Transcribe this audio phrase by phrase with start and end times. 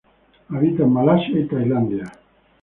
[0.49, 2.05] Habita en Malasia y Tailandia.